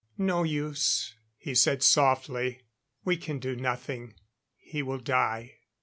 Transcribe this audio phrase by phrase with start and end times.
[0.17, 2.63] "No use," he said softly.
[3.05, 4.15] "We can do nothing.
[4.57, 5.57] He will die."